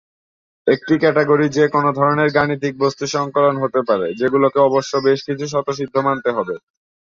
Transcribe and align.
একটি 0.67 0.93
ক্যাটাগরি 1.01 1.47
যে 1.49 1.65
কোন 1.67 1.85
ধরনের 1.91 2.29
গাণিতিক 2.31 2.73
বস্তুর 2.77 3.13
সংকলন 3.15 3.55
হতে 3.63 3.81
পারে, 3.89 4.07
যেগুলোকে 4.19 4.59
অবশ্য 4.61 4.91
বেশ 5.05 5.19
কিছু 5.27 5.45
স্বতঃসিদ্ধ 5.47 5.95
মানতে 6.07 6.29
হবে। 6.37 6.55